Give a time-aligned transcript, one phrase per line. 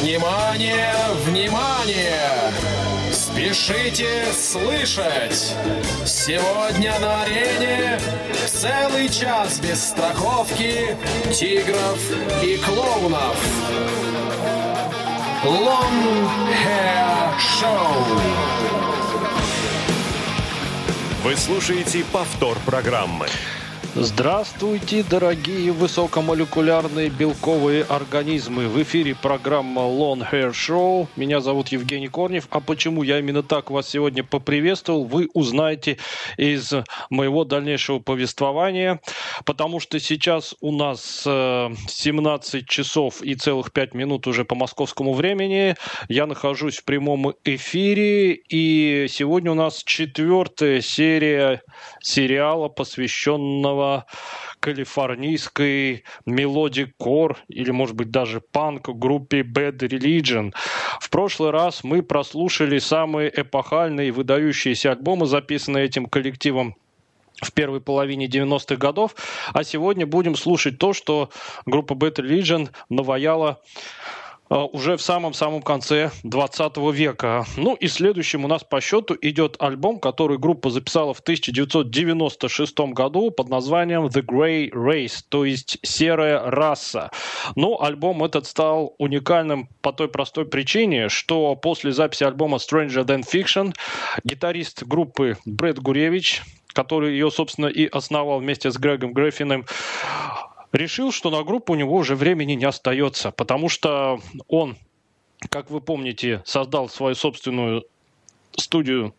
[0.00, 2.52] Внимание, внимание!
[3.12, 5.56] Спешите слышать!
[6.06, 7.98] Сегодня на арене
[8.46, 10.96] целый час без страховки,
[11.32, 11.98] тигров
[12.44, 13.36] и клоунов.
[15.44, 16.28] Long
[16.64, 18.20] Hair Show.
[21.24, 23.26] Вы слушаете повтор программы.
[24.00, 28.68] Здравствуйте, дорогие высокомолекулярные белковые организмы.
[28.68, 31.08] В эфире программа Lone Hair Show.
[31.16, 32.46] Меня зовут Евгений Корнев.
[32.50, 35.98] А почему я именно так вас сегодня поприветствовал, вы узнаете
[36.36, 36.72] из
[37.10, 39.00] моего дальнейшего повествования.
[39.44, 45.12] Потому что сейчас у нас 17 э, часов и целых 5 минут уже по московскому
[45.12, 45.74] времени.
[46.08, 48.34] Я нахожусь в прямом эфире.
[48.34, 51.62] И сегодня у нас четвертая серия
[52.00, 53.87] сериала, посвященного
[54.60, 60.52] калифорнийской melodic core или, может быть, даже панк группе Bad Religion.
[61.00, 66.76] В прошлый раз мы прослушали самые эпохальные и выдающиеся альбомы, записанные этим коллективом
[67.40, 69.14] в первой половине 90-х годов,
[69.52, 71.30] а сегодня будем слушать то, что
[71.66, 73.60] группа Bad Religion наваяла
[74.50, 77.44] уже в самом-самом конце 20 века.
[77.56, 83.30] Ну и следующим у нас по счету идет альбом, который группа записала в 1996 году
[83.30, 87.10] под названием The Grey Race, то есть «Серая раса».
[87.56, 93.24] Но альбом этот стал уникальным по той простой причине, что после записи альбома Stranger Than
[93.30, 93.74] Fiction
[94.24, 99.66] гитарист группы Брэд Гуревич, который ее, собственно, и основал вместе с Грегом Греффином,
[100.72, 104.76] решил, что на группу у него уже времени не остается, потому что он,
[105.48, 107.84] как вы помните, создал свою собственную
[108.56, 109.14] студию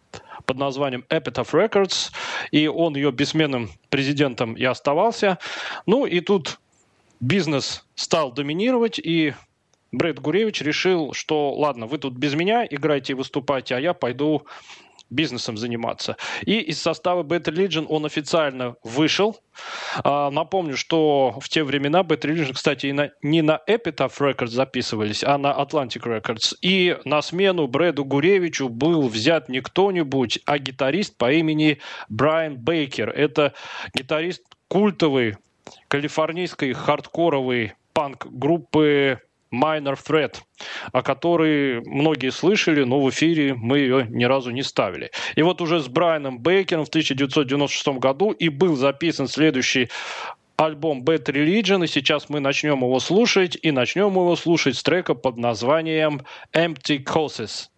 [0.45, 2.11] под названием Epitaph Records,
[2.51, 5.37] и он ее бессменным президентом и оставался.
[5.85, 6.59] Ну и тут
[7.19, 9.33] бизнес стал доминировать, и
[9.91, 14.45] Брэд Гуревич решил, что ладно, вы тут без меня играйте и выступайте, а я пойду
[15.09, 16.17] бизнесом заниматься.
[16.45, 19.39] И из состава Bad Religion он официально вышел.
[20.03, 24.49] А, напомню, что в те времена Bad Religion, кстати, и на, не на Epitaph Records
[24.49, 26.55] записывались, а на Atlantic Records.
[26.61, 31.79] И на смену Брэду Гуревичу был взят не кто-нибудь, а гитарист по имени
[32.09, 33.09] Брайан Бейкер.
[33.09, 33.53] Это
[33.93, 35.37] гитарист культовой
[35.87, 39.19] калифорнийской хардкоровой панк-группы
[39.53, 40.35] Minor Threat,
[40.91, 45.11] о которой многие слышали, но в эфире мы ее ни разу не ставили.
[45.35, 49.89] И вот уже с Брайаном Бейкером в 1996 году и был записан следующий
[50.57, 55.13] альбом Bad Religion, и сейчас мы начнем его слушать, и начнем его слушать с трека
[55.15, 56.21] под названием
[56.53, 57.69] Empty Causes.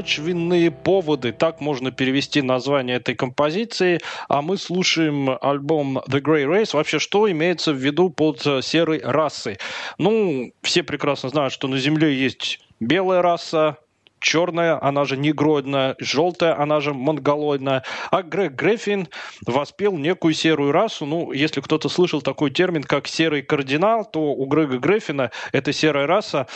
[0.00, 6.74] Беспочвенные поводы, так можно перевести название этой композиции, а мы слушаем альбом The Grey Race.
[6.74, 9.58] Вообще, что имеется в виду под серой расой?
[9.98, 13.76] Ну, все прекрасно знают, что на Земле есть белая раса,
[14.20, 17.82] черная, она же негроидная, желтая, она же монголоидная.
[18.10, 19.08] А Грег Греффин
[19.46, 21.06] воспел некую серую расу.
[21.06, 26.06] Ну, если кто-то слышал такой термин, как серый кардинал, то у Грега Греффина эта серая
[26.06, 26.46] раса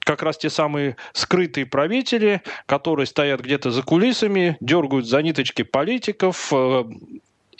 [0.00, 6.52] как раз те самые скрытые правители, которые стоят где-то за кулисами, дергают за ниточки политиков,
[6.52, 6.84] э,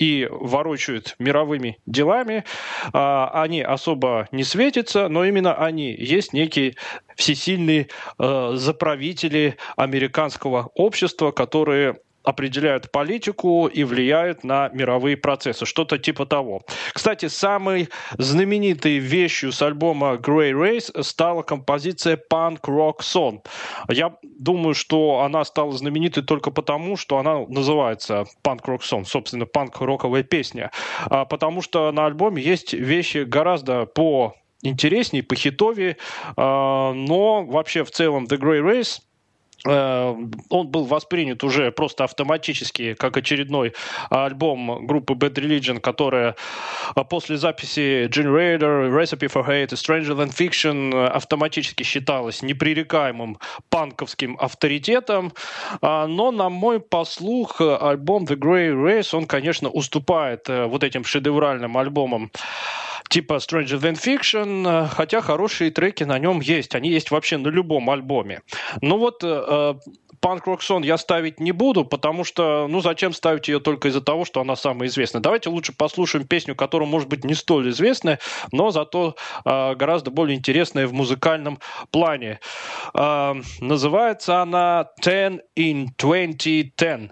[0.01, 2.45] и ворочают мировыми делами,
[2.93, 6.75] а, они особо не светятся, но именно они есть некие
[7.17, 7.89] всесильные
[8.19, 12.01] э, заправители американского общества, которые
[12.31, 15.67] определяют политику и влияют на мировые процессы.
[15.67, 16.63] Что-то типа того.
[16.93, 17.89] Кстати, самой
[18.19, 23.45] знаменитой вещью с альбома Grey Race стала композиция Punk Rock Song.
[23.89, 29.47] Я думаю, что она стала знаменитой только потому, что она называется Punk Rock Song, собственно,
[29.47, 30.71] панк-роковая песня.
[31.07, 35.97] А потому что на альбоме есть вещи гораздо по интереснее, по хитовее,
[36.37, 39.01] а, но вообще в целом The Grey Race
[39.65, 43.75] он был воспринят уже просто автоматически как очередной
[44.09, 46.37] альбом группы Bad Religion, которая
[46.97, 55.33] э, после записи Generator, Recipe for Hate Stranger Than Fiction автоматически считалась непререкаемым панковским авторитетом.
[55.83, 61.77] Но, на мой послух, альбом The Grey Race, он, конечно, уступает э, вот этим шедевральным
[61.77, 62.31] альбомам
[63.11, 66.75] типа Stranger Than Fiction, э, хотя хорошие треки на нем есть.
[66.75, 68.41] Они есть вообще на любом альбоме.
[68.81, 69.23] Ну вот
[70.21, 74.03] Панк Рок Сон я ставить не буду, потому что, ну, зачем ставить ее только из-за
[74.03, 75.23] того, что она самая известная?
[75.23, 78.19] Давайте лучше послушаем песню, которая, может быть, не столь известная,
[78.53, 81.59] но зато э, гораздо более интересная в музыкальном
[81.91, 82.41] плане.
[82.95, 87.11] Э, называется она «Ten in 2010».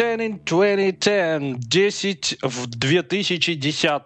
[0.00, 4.02] In 2010, 10 в 2010.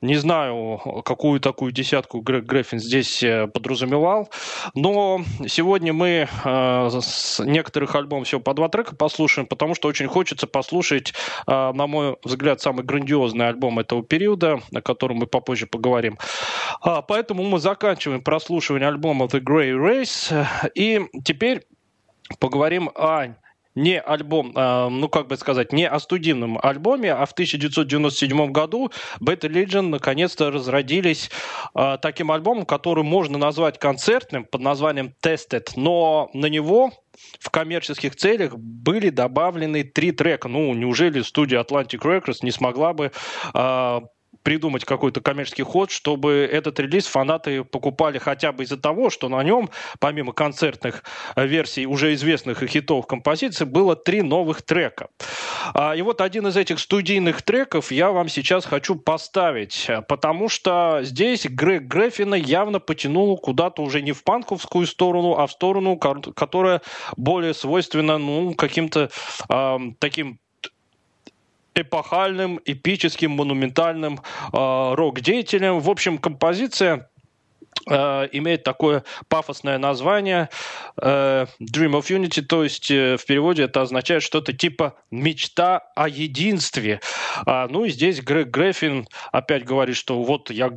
[0.00, 4.30] Не знаю, какую такую десятку Грег Греффин здесь э, подразумевал,
[4.74, 10.06] но сегодня мы э, с некоторых альбомов всего по два трека послушаем, потому что очень
[10.06, 11.12] хочется послушать,
[11.46, 16.18] э, на мой взгляд, самый грандиозный альбом этого периода, о котором мы попозже поговорим.
[16.80, 21.62] А, поэтому мы заканчиваем прослушивание альбома The Grey Race, и теперь
[22.38, 23.34] поговорим о
[23.74, 28.90] не альбом, а, ну как бы сказать, не о студийном альбоме, а в 1997 году
[29.20, 31.30] Bad Religion наконец-то разродились
[31.74, 36.92] а, таким альбомом, который можно назвать концертным под названием Tested, но на него
[37.38, 40.48] в коммерческих целях были добавлены три трека.
[40.48, 43.12] Ну, неужели студия Atlantic Records не смогла бы
[44.42, 49.42] придумать какой-то коммерческий ход, чтобы этот релиз фанаты покупали хотя бы из-за того, что на
[49.42, 51.02] нем, помимо концертных
[51.36, 55.08] э, версий уже известных и хитовых композиций, было три новых трека.
[55.74, 61.00] А, и вот один из этих студийных треков я вам сейчас хочу поставить, потому что
[61.02, 66.82] здесь Грег Греффина явно потянул куда-то уже не в панковскую сторону, а в сторону, которая
[67.16, 69.10] более свойственна ну, каким-то
[69.48, 70.38] э, таким
[71.74, 74.20] эпохальным, эпическим, монументальным
[74.52, 75.80] э, рок-деятелем.
[75.80, 77.08] В общем, композиция
[77.86, 80.48] имеет такое пафосное название
[81.00, 86.08] э, Dream of Unity, то есть э, в переводе это означает что-то типа мечта о
[86.08, 87.00] единстве.
[87.46, 90.70] А, ну и здесь Грег Греффин опять говорит, что вот я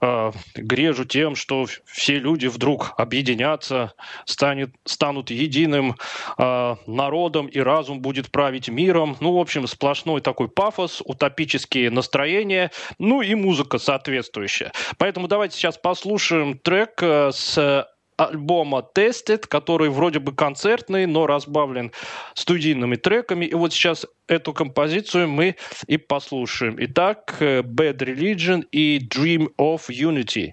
[0.00, 3.92] э, грежу тем, что все люди вдруг объединятся,
[4.24, 5.96] станет, станут единым
[6.38, 9.16] э, народом, и разум будет править миром.
[9.20, 14.72] Ну, в общем, сплошной такой пафос, утопические настроения, ну и музыка соответствующая.
[14.98, 16.17] Поэтому давайте сейчас послушаем
[16.62, 17.86] трек э, с
[18.18, 21.92] альбома Tested, который вроде бы концертный, но разбавлен
[22.34, 23.46] студийными треками.
[23.46, 25.56] И вот сейчас эту композицию мы
[25.86, 26.76] и послушаем.
[26.78, 30.52] Итак, Bad Religion и Dream of Unity.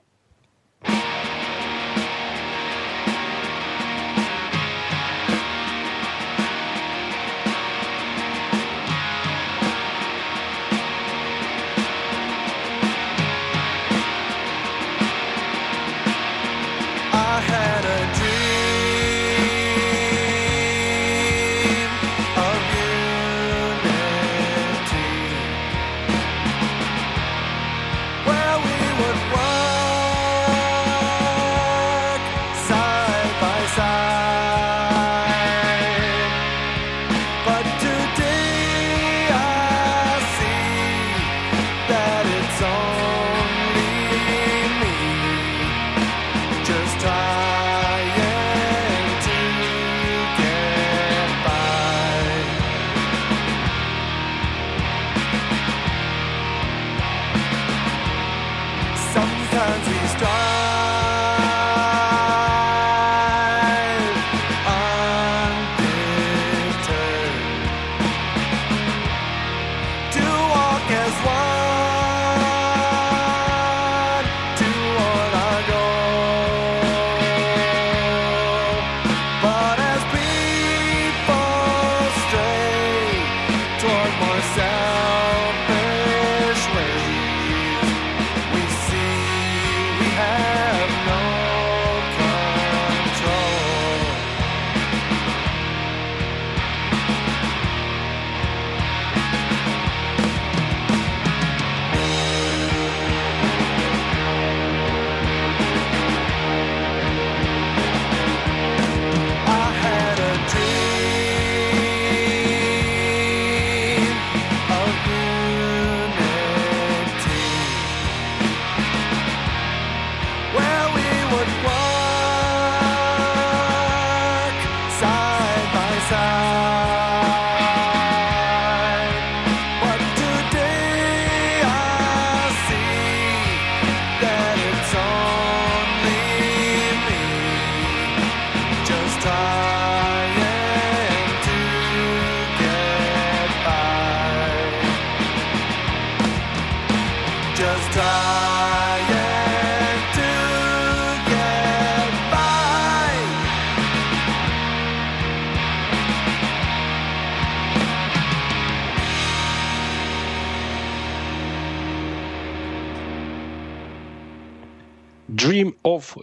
[165.55, 166.17] Dream of,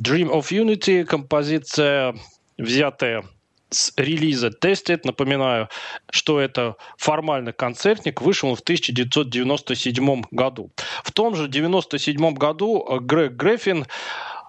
[0.00, 2.16] Dream of Unity, композиция,
[2.58, 3.24] взятая
[3.70, 5.02] с релиза Tested.
[5.04, 5.68] Напоминаю,
[6.10, 8.20] что это формально концертник.
[8.20, 10.72] Вышел он в 1997 году.
[11.04, 13.86] В том же 1997 году Грег Греффин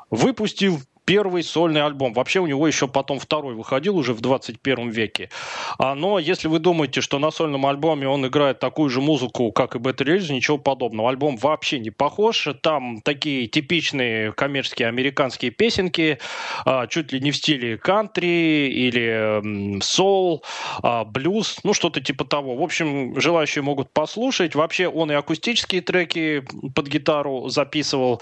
[0.10, 2.14] выпустил первый сольный альбом.
[2.14, 5.30] Вообще у него еще потом второй выходил уже в 21 веке.
[5.78, 9.76] А, но если вы думаете, что на сольном альбоме он играет такую же музыку, как
[9.76, 11.10] и Bad Religion, ничего подобного.
[11.10, 12.48] Альбом вообще не похож.
[12.62, 16.20] Там такие типичные коммерческие американские песенки,
[16.66, 20.44] а, чуть ли не в стиле кантри или сол,
[20.82, 22.56] а, блюз, ну что-то типа того.
[22.56, 24.56] В общем, желающие могут послушать.
[24.56, 26.44] Вообще он и акустические треки
[26.74, 28.22] под гитару записывал.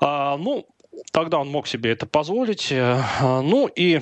[0.00, 0.66] А, ну,
[1.10, 2.70] тогда он мог себе это позволить.
[2.70, 4.00] Э, ну и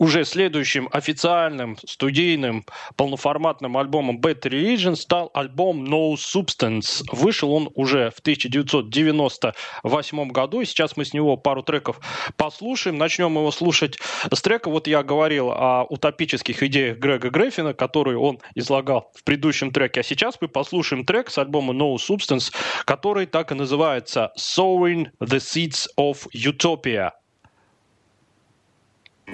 [0.00, 2.64] уже следующим официальным студийным
[2.96, 7.04] полноформатным альбомом Bad Religion стал альбом No Substance.
[7.12, 12.00] Вышел он уже в 1998 году, и сейчас мы с него пару треков
[12.36, 12.96] послушаем.
[12.96, 13.98] Начнем его слушать
[14.32, 14.70] с трека.
[14.70, 20.00] Вот я говорил о утопических идеях Грега Греффина, которые он излагал в предыдущем треке.
[20.00, 22.50] А сейчас мы послушаем трек с альбома No Substance,
[22.86, 27.10] который так и называется Sowing the Seeds of Utopia.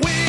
[0.02, 0.25] We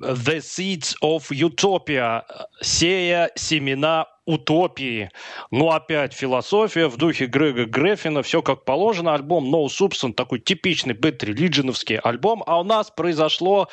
[0.00, 2.24] The Seeds of Utopia,
[2.62, 5.09] сея семена утопии.
[5.49, 9.13] Ну, опять философия в духе Грега Греффина, все как положено.
[9.13, 12.43] Альбом No Substance, такой типичный бэт релиджиновский альбом.
[12.45, 13.67] А у нас произошло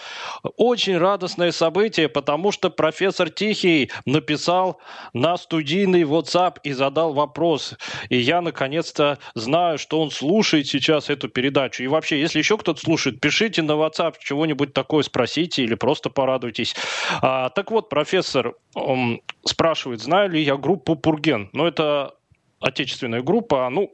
[0.57, 4.81] очень радостное событие, потому что профессор Тихий написал
[5.13, 7.75] на студийный WhatsApp и задал вопрос.
[8.09, 11.83] И я, наконец-то, знаю, что он слушает сейчас эту передачу.
[11.83, 16.75] И вообще, если еще кто-то слушает, пишите на WhatsApp чего-нибудь такое, спросите или просто порадуйтесь.
[17.21, 21.51] А, так вот, профессор он спрашивает, знаю ли я группу Пурген.
[21.53, 22.15] Ну, это
[22.61, 23.69] отечественная группа.
[23.71, 23.93] Ну,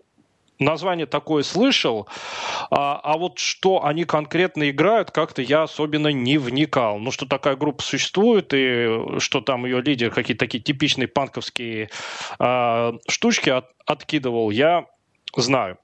[0.58, 2.08] название такое слышал,
[2.70, 6.98] а, а вот что они конкретно играют, как-то я особенно не вникал.
[6.98, 11.90] Ну, что такая группа существует, и что там ее лидер какие-то такие типичные панковские
[12.38, 14.86] а, штучки от, откидывал, я
[15.36, 15.78] знаю.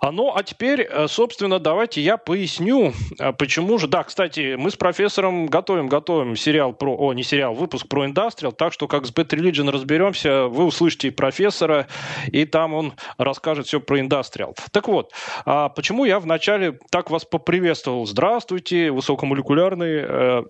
[0.00, 3.86] А, ну, а теперь, э, собственно, давайте я поясню, э, почему же...
[3.86, 6.96] Да, кстати, мы с профессором готовим, готовим сериал про...
[6.96, 11.10] О, не сериал, выпуск про индастриал, так что как с Bad Religion разберемся, вы услышите
[11.10, 11.86] профессора,
[12.28, 14.54] и там он расскажет все про индастриал.
[14.70, 15.12] Так вот,
[15.44, 18.06] а почему я вначале так вас поприветствовал?
[18.06, 20.42] Здравствуйте, высокомолекулярные э,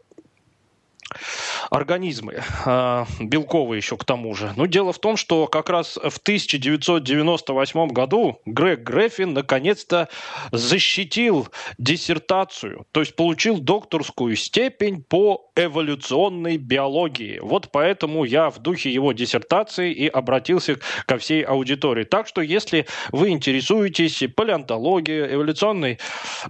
[1.71, 4.53] организмы, а, белковые еще к тому же.
[4.57, 10.09] Но дело в том, что как раз в 1998 году Грег Греффин наконец-то
[10.53, 17.39] защитил диссертацию, то есть получил докторскую степень по эволюционной биологии.
[17.41, 22.05] Вот поэтому я в духе его диссертации и обратился ко всей аудитории.
[22.05, 25.99] Так что если вы интересуетесь палеонтологией, эволюционной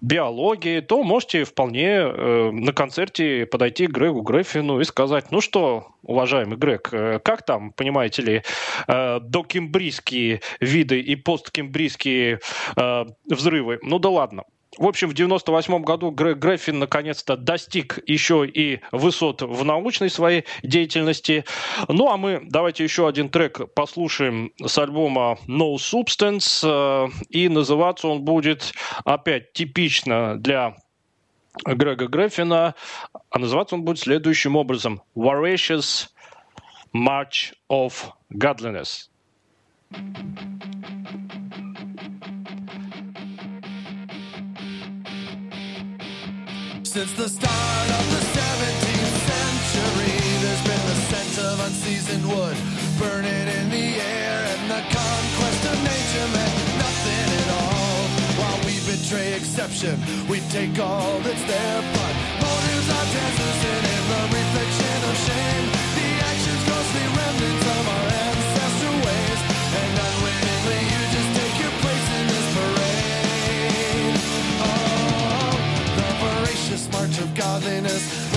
[0.00, 5.88] биологией, то можете вполне э, на концерте подойти к Грегу Греффину и сказать, ну что,
[6.02, 8.42] уважаемый Грег, э, как там, понимаете ли,
[8.88, 12.40] э, докембрийские виды и посткембрийские
[12.76, 13.78] э, взрывы?
[13.82, 14.44] Ну да ладно.
[14.78, 20.44] в общем, в 98 году Грег Греффин наконец-то достиг еще и высот в научной своей
[20.62, 21.44] деятельности.
[21.88, 27.10] Ну, а мы давайте еще один трек послушаем с альбома No Substance.
[27.28, 28.72] И называться он будет
[29.04, 30.76] опять типично для
[31.65, 32.75] Грега Греффина,
[33.29, 35.01] а называться он будет следующим образом.
[35.15, 36.09] Voracious
[36.93, 39.09] March of Godliness.
[46.83, 52.57] Since the start of the 17th century, there's been the scent of unseasoned wood
[52.97, 54.48] burning in the air,
[59.12, 65.16] We exception, we take all that's there, but motives are dancers in the reflection of
[65.26, 65.66] shame.
[65.98, 69.40] The actions ghostly remnants of our ancestral ways,
[69.80, 74.14] and unwittingly you just take your place in this parade.
[74.62, 75.50] Oh,
[75.98, 78.30] the voracious march of godliness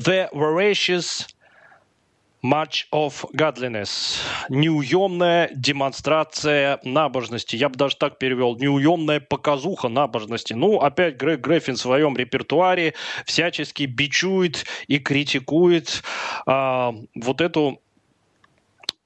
[0.00, 1.26] The Voracious
[2.42, 4.18] March of Godliness.
[4.48, 7.56] Неуемная демонстрация набожности.
[7.56, 8.56] Я бы даже так перевел.
[8.56, 10.54] Неуемная показуха набожности.
[10.54, 12.94] Ну, опять Грег Греффин в своем репертуаре
[13.26, 16.02] всячески бичует и критикует
[16.46, 17.82] а, вот эту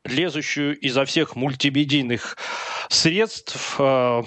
[0.04, 2.36] лезущую изо всех мультимедийных
[2.88, 4.22] средств а,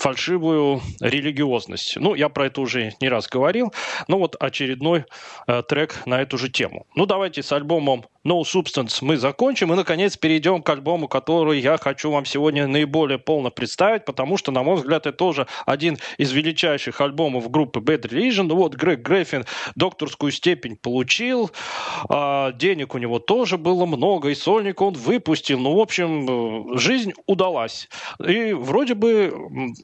[0.00, 1.96] фальшивую религиозность.
[1.96, 3.72] Ну, я про это уже не раз говорил.
[4.08, 5.04] Ну, вот очередной
[5.46, 6.86] э, трек на эту же тему.
[6.94, 11.76] Ну, давайте с альбомом No Substance мы закончим и, наконец, перейдем к альбому, который я
[11.76, 16.32] хочу вам сегодня наиболее полно представить, потому что, на мой взгляд, это тоже один из
[16.32, 18.44] величайших альбомов группы Bad Religion.
[18.44, 21.50] Ну, вот Грег Греффин докторскую степень получил,
[22.08, 25.58] а, денег у него тоже было много, и сольник он выпустил.
[25.58, 27.88] Ну, в общем, э, жизнь удалась.
[28.26, 29.74] И вроде бы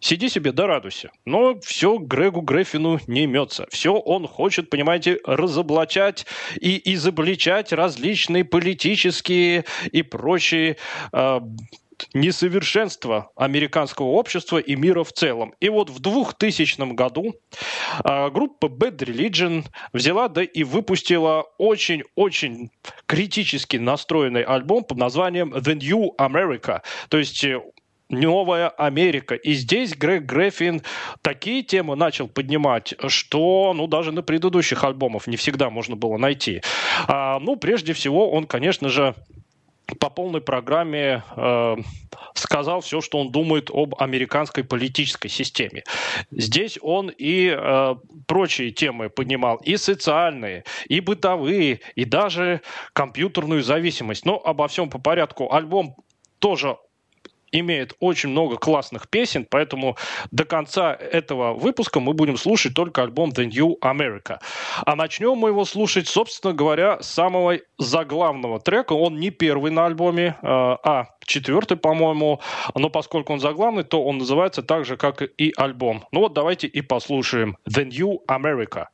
[0.00, 1.10] Сиди себе да радуйся.
[1.26, 3.66] Но все Грегу Греффину не имется.
[3.70, 6.26] Все он хочет, понимаете, разоблачать
[6.58, 10.78] и изобличать различные политические и прочие
[11.12, 11.40] э,
[12.14, 15.54] несовершенства американского общества и мира в целом.
[15.60, 17.34] И вот в 2000 году
[18.02, 22.70] э, группа Bad Religion взяла да и выпустила очень-очень
[23.06, 26.80] критически настроенный альбом под названием The New America.
[27.08, 27.60] То есть э,
[28.10, 29.34] Новая Америка.
[29.34, 30.82] И здесь Грег Греффин
[31.22, 36.62] такие темы начал поднимать, что ну, даже на предыдущих альбомах не всегда можно было найти.
[37.06, 39.14] А, ну, прежде всего, он, конечно же,
[39.98, 41.76] по полной программе э,
[42.34, 45.84] сказал все, что он думает об американской политической системе.
[46.30, 47.94] Здесь он и э,
[48.26, 52.60] прочие темы поднимал, и социальные, и бытовые, и даже
[52.92, 54.24] компьютерную зависимость.
[54.24, 55.52] Но обо всем по порядку.
[55.52, 55.96] Альбом
[56.38, 56.76] тоже
[57.52, 59.96] имеет очень много классных песен, поэтому
[60.30, 64.38] до конца этого выпуска мы будем слушать только альбом The New America.
[64.84, 68.92] А начнем мы его слушать, собственно говоря, с самого заглавного трека.
[68.92, 72.40] Он не первый на альбоме, э, а четвертый, по-моему.
[72.74, 76.04] Но поскольку он заглавный, то он называется так же, как и альбом.
[76.12, 78.86] Ну вот давайте и послушаем The New America.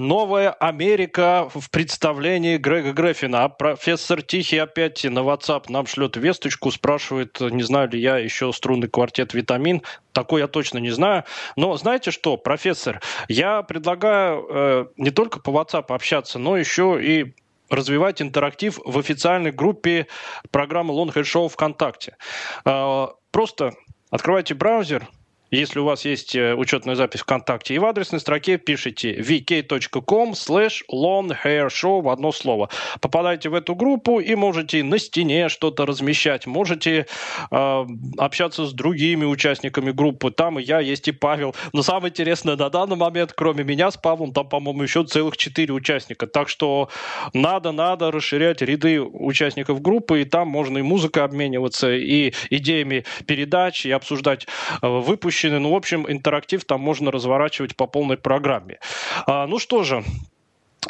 [0.00, 3.44] Новая Америка в представлении Грега Греффина.
[3.44, 8.52] А профессор Тихий опять на WhatsApp нам шлет весточку, спрашивает, не знаю ли я еще
[8.52, 9.82] струнный квартет «Витамин».
[10.12, 11.24] Такой я точно не знаю.
[11.56, 17.34] Но знаете что, профессор, я предлагаю э, не только по WhatsApp общаться, но еще и
[17.70, 20.06] развивать интерактив в официальной группе
[20.50, 22.16] программы Long Head Show ВКонтакте.
[22.64, 23.74] Э, Просто
[24.10, 25.08] открывайте браузер,
[25.50, 30.82] если у вас есть э, учетная запись ВКонтакте, и в адресной строке пишите vk.com slash
[30.88, 32.68] show в одно слово.
[33.00, 37.06] Попадайте в эту группу и можете на стене что-то размещать, можете
[37.50, 37.86] э,
[38.18, 40.30] общаться с другими участниками группы.
[40.30, 41.54] Там и я, есть и Павел.
[41.72, 45.72] Но самое интересное на данный момент, кроме меня с Павлом, там, по-моему, еще целых четыре
[45.72, 46.26] участника.
[46.26, 46.88] Так что
[47.32, 53.90] надо-надо расширять ряды участников группы, и там можно и музыкой обмениваться, и идеями передач, и
[53.90, 54.46] обсуждать
[54.82, 54.86] э,
[55.34, 55.60] выпущенные.
[55.60, 58.78] Ну, в общем, интерактив там можно разворачивать по полной программе.
[59.26, 60.04] А, ну что же,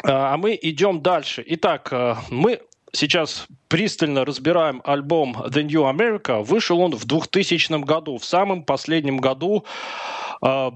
[0.03, 1.43] а мы идем дальше.
[1.47, 2.59] Итак, э, мы
[2.91, 6.43] сейчас пристально разбираем альбом The New America.
[6.43, 9.65] Вышел он в 2000 году, в самом последнем году
[10.41, 10.71] э,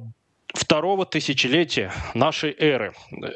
[0.54, 2.94] второго тысячелетия нашей эры.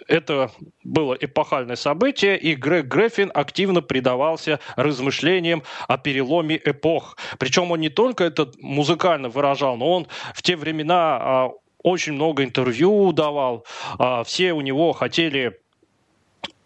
[0.08, 0.52] Это
[0.84, 7.18] было эпохальное событие, и Грег Греффин активно предавался размышлениям о переломе эпох.
[7.38, 11.50] Причем он не только это музыкально выражал, но он в те времена а,
[11.84, 13.66] очень много интервью давал.
[14.00, 15.60] А, все у него хотели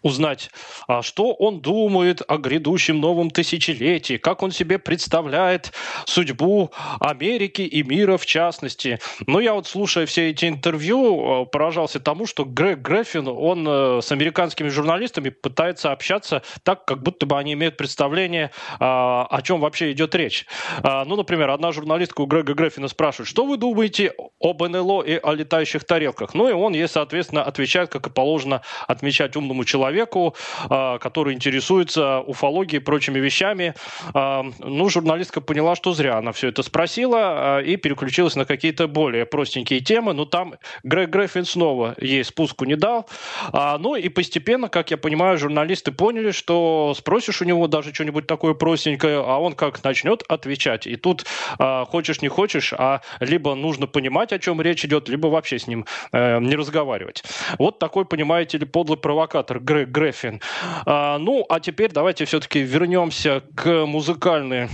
[0.08, 0.50] узнать,
[0.88, 5.72] а что он думает о грядущем новом тысячелетии, как он себе представляет
[6.06, 8.98] судьбу Америки и мира в частности.
[9.26, 14.00] Но я вот, слушая все эти интервью, э, поражался тому, что Грег Греффин, он э,
[14.02, 19.60] с американскими журналистами пытается общаться так, как будто бы они имеют представление, а, о чем
[19.60, 20.46] вообще идет речь.
[20.82, 25.18] А, ну, например, одна журналистка у Грега Греффина спрашивает, что вы думаете об НЛО и
[25.22, 26.34] о летающих тарелках?
[26.34, 30.34] Ну, и он ей, соответственно, отвечает, как и положено отмечать умному человеку, человеку,
[30.70, 33.74] а, который интересуется уфологией и прочими вещами.
[34.14, 38.86] А, ну, журналистка поняла, что зря она все это спросила а, и переключилась на какие-то
[38.86, 40.12] более простенькие темы.
[40.12, 43.08] Но там Грег Греффин снова ей спуску не дал.
[43.52, 48.54] Ну и постепенно, как я понимаю, журналисты поняли, что спросишь у него даже что-нибудь такое
[48.54, 50.86] простенькое, а он как начнет отвечать.
[50.86, 51.24] И тут
[51.58, 55.86] хочешь не хочешь, а либо нужно понимать, о чем речь идет, либо вообще с ним
[56.12, 57.24] э, не разговаривать.
[57.58, 60.40] Вот такой, понимаете ли, подлый провокатор Грег Греффин.
[60.86, 64.68] А, ну, а теперь давайте все-таки вернемся к музыкальной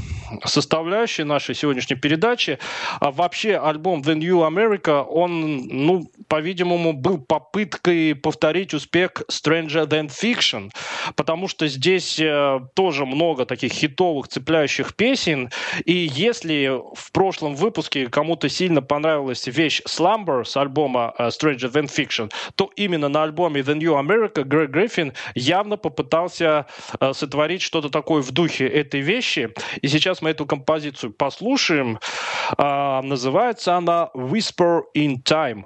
[0.44, 2.58] составляющей нашей сегодняшней передачи.
[3.00, 10.08] А вообще альбом The New America, он, ну, по-видимому, был попыткой повторить успех Stranger Than
[10.08, 10.70] Fiction,
[11.16, 15.50] потому что здесь э, тоже много таких хитовых, цепляющих песен,
[15.84, 21.86] и если в прошлом выпуске кому-то сильно понравилась вещь Slumber с альбома э, Stranger Than
[21.86, 24.93] Fiction, то именно на альбоме The New America Грег Гриффин
[25.34, 26.66] явно попытался
[27.00, 31.98] э, сотворить что-то такое в духе этой вещи, и сейчас мы эту композицию послушаем.
[32.56, 35.64] А, называется она «Whisper in Time».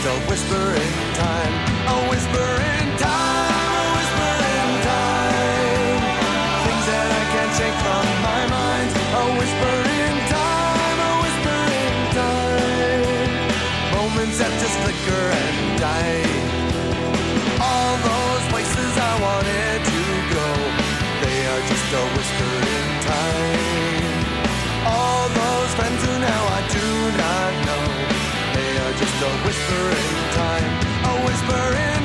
[0.00, 1.54] Just a whisper in time.
[1.88, 6.00] A whisper in time, a whisper in time.
[6.64, 8.88] Things that I can't shake from my mind.
[9.20, 13.30] A whisper in time, a whisper in time.
[13.96, 16.24] Moments that just flicker and die.
[17.60, 20.48] All those places I wanted to go,
[21.24, 24.16] they are just a whisper in time.
[24.88, 26.88] All those friends who now I do
[27.20, 27.69] not know,
[29.22, 30.72] a whisper in time.
[31.04, 31.99] A whisper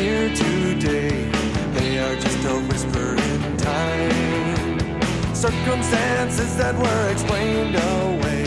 [0.00, 1.30] here today,
[1.74, 5.34] they are just a whisper in time.
[5.34, 8.44] Circumstances that were explained away,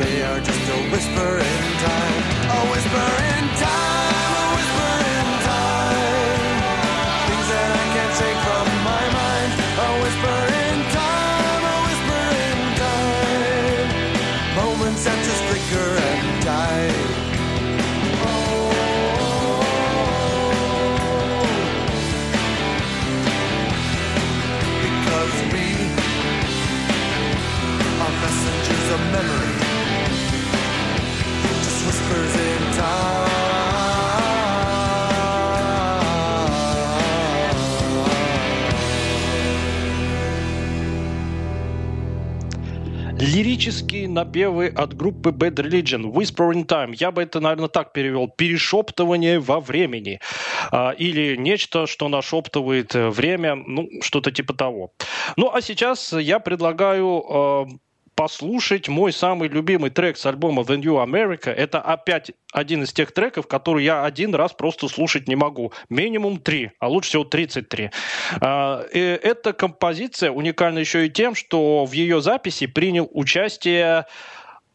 [0.00, 2.22] they are just a whisper in time.
[2.56, 3.87] A whisper in time,
[43.34, 46.94] Лирические напевы от группы Bad Religion, Whisper in Time.
[46.98, 48.26] Я бы это, наверное, так перевел.
[48.28, 50.18] Перешептывание во времени.
[50.70, 53.54] А, или нечто, что нашептывает э, время.
[53.54, 54.94] Ну, что-то типа того.
[55.36, 57.66] Ну, а сейчас я предлагаю э,
[58.18, 61.50] послушать мой самый любимый трек с альбома The New America.
[61.50, 65.72] Это опять один из тех треков, которые я один раз просто слушать не могу.
[65.88, 67.92] Минимум три, а лучше всего 33.
[68.40, 74.06] А, и эта композиция уникальна еще и тем, что в ее записи принял участие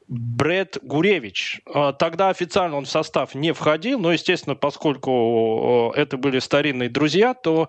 [0.08, 1.60] Брэд Гуревич.
[1.66, 6.88] А, Тогда официально он в состав не входил, но, естественно, поскольку э, это были старинные
[6.88, 7.68] друзья, то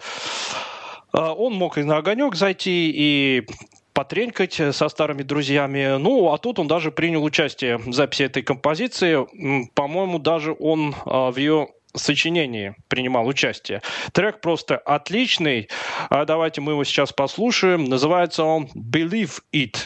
[1.12, 3.46] э, он мог и на огонек зайти, и
[3.94, 5.96] потренькать со старыми друзьями.
[5.98, 9.26] Ну, а тут он даже принял участие в записи этой композиции.
[9.74, 13.80] По-моему, даже он а, в ее сочинении принимал участие.
[14.12, 15.68] Трек просто отличный.
[16.10, 17.84] А Давайте мы его сейчас послушаем.
[17.84, 19.76] Называется он «Believe It».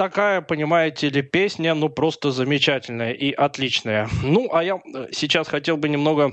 [0.00, 4.08] Такая, понимаете ли, песня, ну просто замечательная и отличная.
[4.22, 6.32] Ну, а я э, сейчас хотел бы немного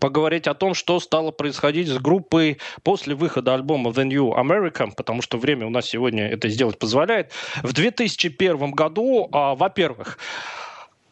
[0.00, 5.22] поговорить о том, что стало происходить с группой после выхода альбома The New America, потому
[5.22, 7.30] что время у нас сегодня это сделать позволяет.
[7.62, 10.18] В 2001 году, а, во-первых,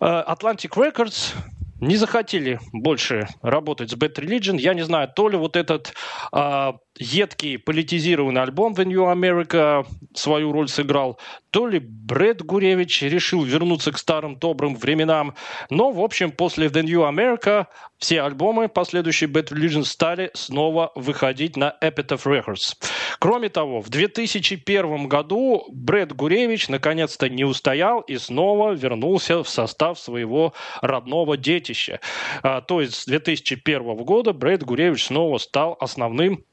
[0.00, 1.32] э, Atlantic Records
[1.80, 4.58] не захотели больше работать с Bad Religion.
[4.58, 5.94] Я не знаю, то ли вот этот
[6.32, 11.18] а, едкий политизированный альбом The New America свою роль сыграл,
[11.50, 15.34] то ли Брэд Гуревич решил вернуться к старым добрым временам.
[15.70, 17.66] Но, в общем, после The New America
[17.98, 22.76] все альбомы, последующие Bad Religion, стали снова выходить на Epitaph Records.
[23.18, 29.98] Кроме того, в 2001 году Брэд Гуревич наконец-то не устоял и снова вернулся в состав
[29.98, 30.52] своего
[30.82, 32.00] родного детища детище.
[32.42, 36.44] А, то есть с 2001 года Брэд Гуревич снова стал основным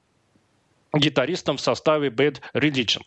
[0.93, 3.01] гитаристом в составе Bad Religion.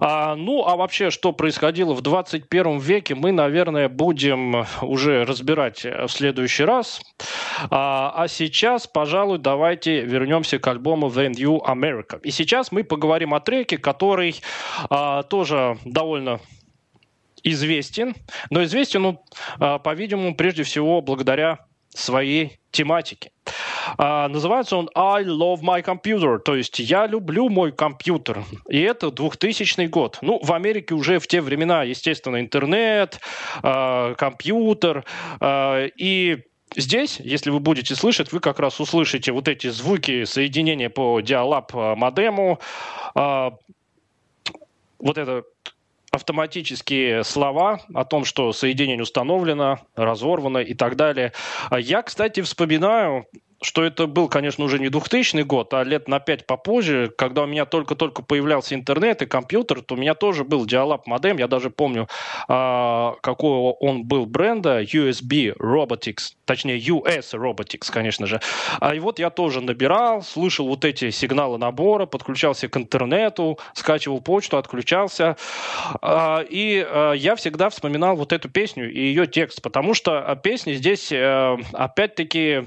[0.00, 6.08] А, ну, а вообще, что происходило в 21 веке, мы, наверное, будем уже разбирать в
[6.08, 7.00] следующий раз.
[7.70, 12.20] А, а сейчас, пожалуй, давайте вернемся к альбому The New America.
[12.22, 14.40] И сейчас мы поговорим о треке, который
[14.90, 16.40] а, тоже довольно
[17.44, 18.16] известен,
[18.50, 19.20] но известен он,
[19.60, 23.30] а, по-видимому, прежде всего благодаря своей тематике.
[23.98, 28.42] А, называется он I love my computer, то есть я люблю мой компьютер.
[28.68, 30.18] И это 2000 год.
[30.22, 33.20] Ну, в Америке уже в те времена, естественно, интернет,
[33.62, 35.04] а, компьютер.
[35.42, 36.38] И
[36.76, 41.72] Здесь, если вы будете слышать, вы как раз услышите вот эти звуки соединения по диалаб
[41.72, 42.58] модему,
[43.14, 43.58] вот
[45.18, 45.44] это
[46.14, 51.32] автоматические слова о том, что соединение установлено, разорвано и так далее.
[51.70, 53.26] А я, кстати, вспоминаю
[53.64, 57.46] что это был, конечно, уже не 2000 год, а лет на 5 попозже, когда у
[57.46, 61.38] меня только-только появлялся интернет и компьютер, то у меня тоже был диалаб модем.
[61.38, 62.08] Я даже помню,
[62.48, 68.40] а, какого он был бренда, USB Robotics, точнее US Robotics, конечно же.
[68.80, 74.20] А и вот я тоже набирал, слышал вот эти сигналы набора, подключался к интернету, скачивал
[74.20, 75.36] почту, отключался.
[76.02, 80.74] А, и а, я всегда вспоминал вот эту песню и ее текст, потому что песня
[80.74, 82.64] здесь э, опять-таки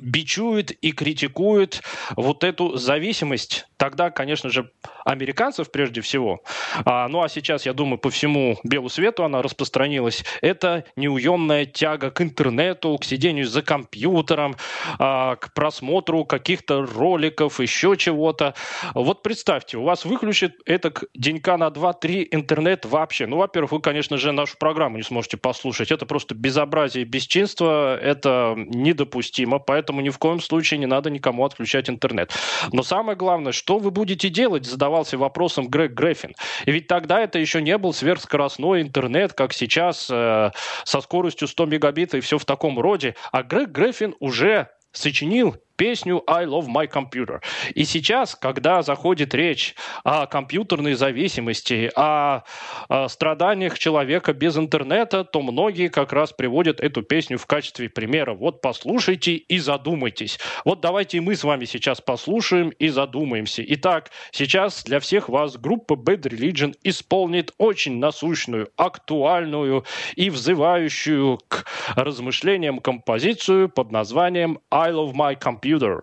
[0.00, 1.82] бичует и критикует
[2.16, 4.70] вот эту зависимость тогда, конечно же,
[5.04, 6.42] американцев прежде всего,
[6.84, 12.12] а, ну а сейчас, я думаю, по всему белу свету она распространилась, это неуемная тяга
[12.12, 14.54] к интернету, к сидению за компьютером,
[15.00, 18.54] а, к просмотру каких-то роликов, еще чего-то.
[18.94, 23.26] Вот представьте, у вас выключит это денька на 2-3 интернет вообще.
[23.26, 25.90] Ну, во-первых, вы, конечно же, нашу программу не сможете послушать.
[25.90, 31.90] Это просто безобразие, бесчинство, это недопустимо, поэтому ни в коем случае не надо никому отключать
[31.90, 32.32] интернет.
[32.72, 36.34] Но самое главное, что вы будете делать, задавался вопросом Грег Греффин.
[36.66, 40.50] И ведь тогда это еще не был сверхскоростной интернет, как сейчас, э,
[40.84, 43.14] со скоростью 100 мегабит и все в таком роде.
[43.32, 47.40] А Грег Греффин уже сочинил песню I Love My Computer.
[47.74, 49.74] И сейчас, когда заходит речь
[50.04, 52.44] о компьютерной зависимости, о,
[52.88, 58.32] о страданиях человека без интернета, то многие как раз приводят эту песню в качестве примера.
[58.32, 60.38] Вот послушайте и задумайтесь.
[60.64, 63.64] Вот давайте мы с вами сейчас послушаем и задумаемся.
[63.66, 71.64] Итак, сейчас для всех вас группа Bad Religion исполнит очень насущную, актуальную и взывающую к
[71.96, 75.71] размышлениям композицию под названием I Love My Computer.
[75.72, 76.02] Computer,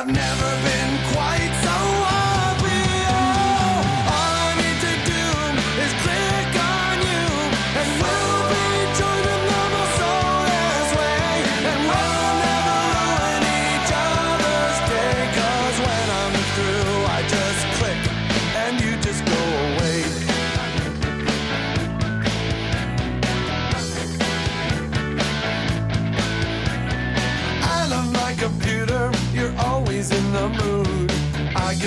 [0.00, 0.59] I've never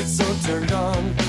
[0.05, 1.22] so turned on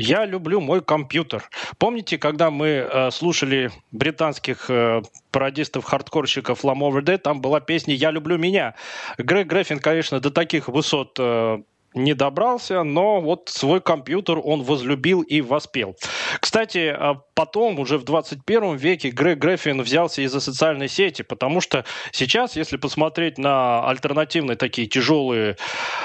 [0.00, 1.44] Я люблю мой компьютер.
[1.78, 8.10] Помните, когда мы э, слушали британских э, пародистов-хардкорщиков Lam Over Dead, там была песня «Я
[8.10, 8.74] люблю меня».
[9.18, 11.58] Грег Греффин, конечно, до таких высот э,
[11.94, 15.96] не добрался, но вот свой компьютер он возлюбил и воспел.
[16.40, 21.84] Кстати, а потом, уже в 21 веке, Грег Греффин взялся из-за социальной сети, потому что
[22.12, 25.56] сейчас, если посмотреть на альтернативные такие тяжелые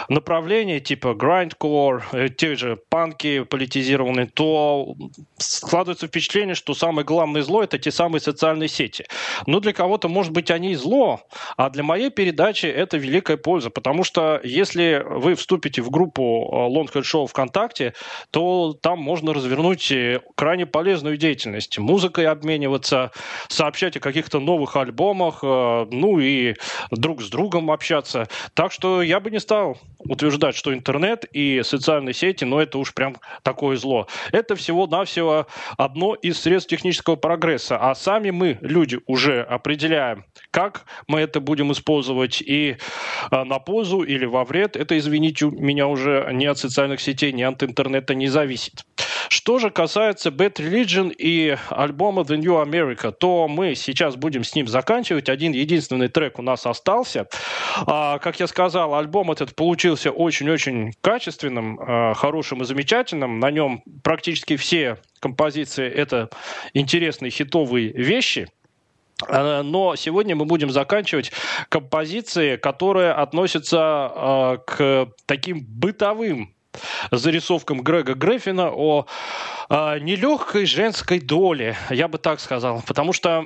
[0.09, 4.95] направления, типа grindcore, э, те же панки политизированные, то
[5.37, 9.05] складывается впечатление, что самое главное зло– это те самые социальные сети.
[9.45, 11.21] Но для кого-то, может быть, они зло,
[11.57, 16.49] а для моей передачи это великая польза, потому что если вы вступите вступите в группу
[16.51, 17.93] э, Longhead Show ВКонтакте,
[18.31, 21.77] то там можно развернуть э, крайне полезную деятельность.
[21.79, 23.11] Музыкой обмениваться,
[23.49, 26.55] сообщать о каких-то новых альбомах, э, ну и
[26.91, 28.27] друг с другом общаться.
[28.53, 29.77] Так что я бы не стал
[30.07, 34.07] утверждать, что интернет и социальные сети, ну это уж прям такое зло.
[34.31, 35.47] Это всего-навсего
[35.77, 37.77] одно из средств технического прогресса.
[37.77, 42.77] А сами мы, люди, уже определяем, как мы это будем использовать и
[43.31, 44.75] на пользу или во вред.
[44.75, 48.85] Это, извините, меня уже ни от социальных сетей, ни от интернета не зависит.
[49.29, 54.55] Что же касается Bad Religion и альбома The New America, то мы сейчас будем с
[54.55, 55.29] ним заканчивать.
[55.29, 57.27] Один единственный трек у нас остался.
[57.85, 63.39] А, как я сказал, альбом этот получился очень-очень качественным, а, хорошим и замечательным.
[63.39, 66.29] На нем практически все композиции— это
[66.73, 68.47] интересные хитовые вещи—
[69.27, 71.31] Э, но сегодня мы будем заканчивать
[71.69, 76.54] композиции, которые относятся э, к таким бытовым
[77.11, 79.05] зарисовкам Грега Греффина о
[79.69, 82.81] э, нелегкой женской доле, я бы так сказал.
[82.85, 83.45] Потому что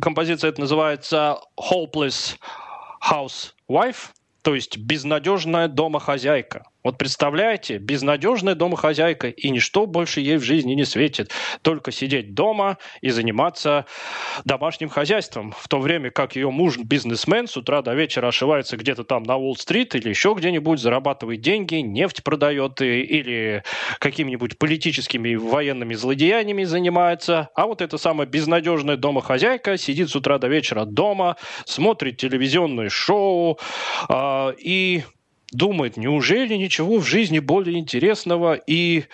[0.00, 2.36] композиция это называется «Hopeless
[3.10, 4.10] Housewife»,
[4.42, 6.64] то есть «безнадежная домохозяйка».
[6.84, 11.32] Вот представляете, безнадежная домохозяйка, и ничто больше ей в жизни не светит.
[11.62, 13.86] Только сидеть дома и заниматься
[14.44, 15.54] домашним хозяйством.
[15.58, 19.38] В то время как ее муж бизнесмен с утра до вечера ошивается где-то там на
[19.38, 23.62] Уолл-стрит или еще где-нибудь, зарабатывает деньги, нефть продает или
[23.98, 27.48] какими-нибудь политическими и военными злодеяниями занимается.
[27.54, 33.58] А вот эта самая безнадежная домохозяйка сидит с утра до вечера дома, смотрит телевизионные шоу
[34.10, 35.02] э, и
[35.54, 39.04] думает, неужели ничего в жизни более интересного и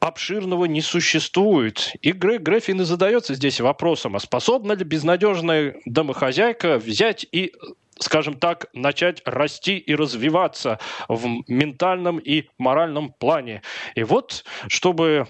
[0.00, 1.92] обширного не существует.
[2.00, 7.52] И Грег Греффин и задается здесь вопросом, а способна ли безнадежная домохозяйка взять и
[7.98, 10.78] скажем так, начать расти и развиваться
[11.08, 13.60] в ментальном и моральном плане.
[13.94, 15.26] И вот, чтобы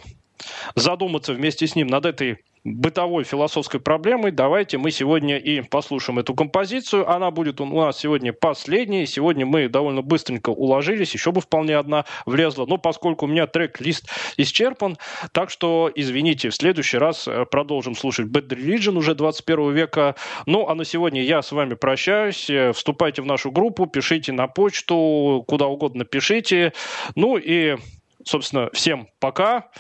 [0.77, 6.35] задуматься вместе с ним над этой бытовой философской проблемой, давайте мы сегодня и послушаем эту
[6.35, 7.11] композицию.
[7.11, 9.07] Она будет у нас сегодня последней.
[9.07, 12.67] Сегодня мы довольно быстренько уложились, еще бы вполне одна влезла.
[12.67, 14.99] Но поскольку у меня трек-лист исчерпан,
[15.33, 20.15] так что, извините, в следующий раз э, продолжим слушать Bad Religion уже 21 века.
[20.47, 22.51] Ну, а на сегодня я с вами прощаюсь.
[22.51, 26.73] Э, вступайте в нашу группу, пишите на почту, куда угодно пишите.
[27.15, 27.77] Ну и
[28.25, 29.71] собственно, всем пока.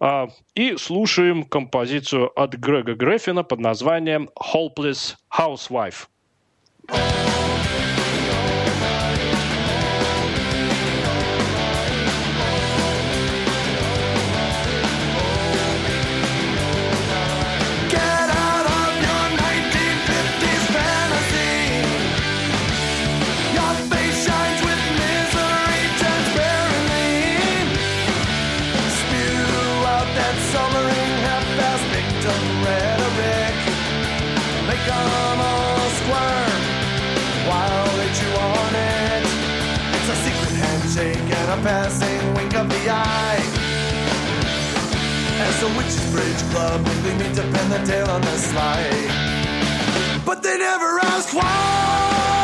[0.00, 6.06] А, и слушаем композицию от Грега Греффина под названием «Hopeless Housewife».
[41.62, 43.40] Passing wink of the eye.
[45.46, 50.24] As the Witches Bridge Club, they meet to pin the tail on the slide.
[50.26, 52.41] But they never ask why.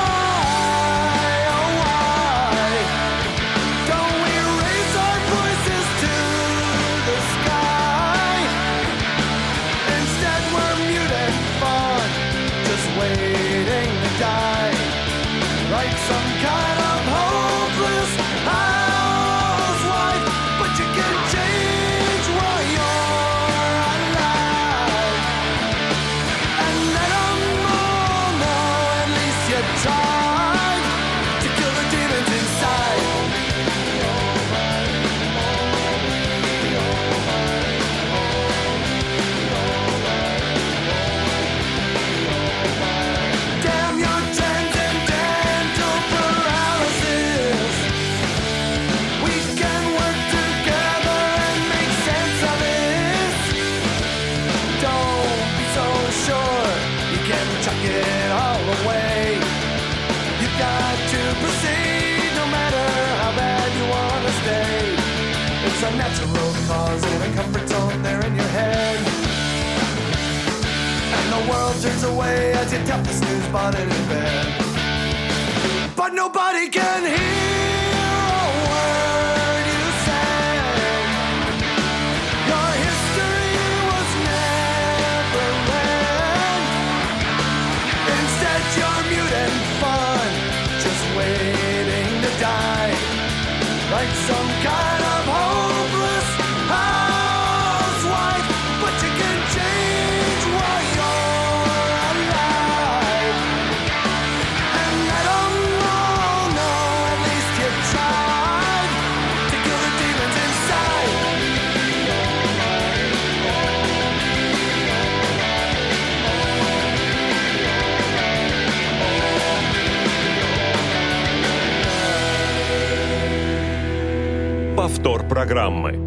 [125.39, 125.97] Программы.